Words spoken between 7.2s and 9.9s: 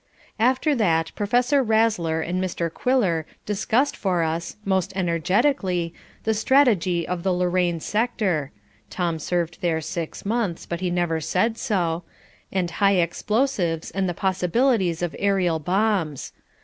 the Lorraine sector (Tom served there